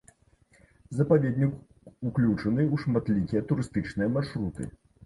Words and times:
Запаведнік 0.99 1.53
уключаны 2.09 2.67
ў 2.73 2.75
шматлікія 2.87 3.41
турыстычныя 3.55 4.09
маршруты. 4.17 4.63